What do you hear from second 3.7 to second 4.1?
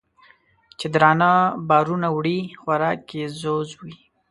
وي